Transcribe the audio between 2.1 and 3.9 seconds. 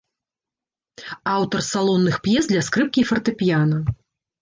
п'ес для скрыпкі і фартэпіяна.